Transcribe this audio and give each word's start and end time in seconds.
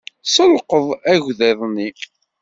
Selqeḍ 0.33 0.87
agḍiḍ-nni. 1.13 1.89